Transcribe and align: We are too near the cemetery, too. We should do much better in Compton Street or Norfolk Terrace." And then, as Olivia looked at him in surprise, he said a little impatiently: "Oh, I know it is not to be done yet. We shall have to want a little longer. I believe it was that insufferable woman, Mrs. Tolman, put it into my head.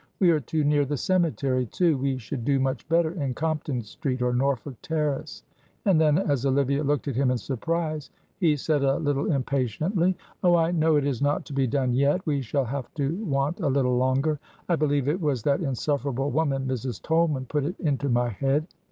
We 0.19 0.31
are 0.31 0.39
too 0.39 0.63
near 0.63 0.83
the 0.83 0.97
cemetery, 0.97 1.67
too. 1.67 1.95
We 1.95 2.17
should 2.17 2.43
do 2.43 2.59
much 2.59 2.89
better 2.89 3.11
in 3.11 3.35
Compton 3.35 3.83
Street 3.83 4.23
or 4.23 4.33
Norfolk 4.33 4.73
Terrace." 4.81 5.43
And 5.85 6.01
then, 6.01 6.17
as 6.17 6.43
Olivia 6.43 6.83
looked 6.83 7.07
at 7.07 7.15
him 7.15 7.29
in 7.29 7.37
surprise, 7.37 8.09
he 8.39 8.55
said 8.55 8.81
a 8.81 8.95
little 8.97 9.31
impatiently: 9.31 10.17
"Oh, 10.43 10.55
I 10.55 10.71
know 10.71 10.95
it 10.95 11.05
is 11.05 11.21
not 11.21 11.45
to 11.45 11.53
be 11.53 11.67
done 11.67 11.93
yet. 11.93 12.25
We 12.25 12.41
shall 12.41 12.65
have 12.65 12.91
to 12.95 13.13
want 13.23 13.59
a 13.59 13.67
little 13.69 13.95
longer. 13.97 14.39
I 14.67 14.75
believe 14.75 15.07
it 15.07 15.21
was 15.21 15.43
that 15.43 15.61
insufferable 15.61 16.31
woman, 16.31 16.67
Mrs. 16.67 16.99
Tolman, 17.03 17.45
put 17.45 17.63
it 17.63 17.79
into 17.79 18.09
my 18.09 18.29
head. 18.29 18.65